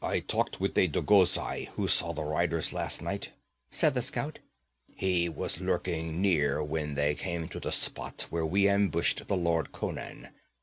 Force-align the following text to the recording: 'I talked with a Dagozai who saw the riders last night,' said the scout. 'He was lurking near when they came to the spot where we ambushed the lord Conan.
'I 0.00 0.20
talked 0.20 0.58
with 0.58 0.78
a 0.78 0.88
Dagozai 0.88 1.66
who 1.74 1.86
saw 1.86 2.14
the 2.14 2.24
riders 2.24 2.72
last 2.72 3.02
night,' 3.02 3.32
said 3.68 3.92
the 3.92 4.00
scout. 4.00 4.38
'He 4.94 5.28
was 5.28 5.60
lurking 5.60 6.22
near 6.22 6.64
when 6.64 6.94
they 6.94 7.14
came 7.14 7.46
to 7.50 7.60
the 7.60 7.70
spot 7.70 8.22
where 8.30 8.46
we 8.46 8.66
ambushed 8.70 9.28
the 9.28 9.36
lord 9.36 9.70
Conan. 9.70 10.30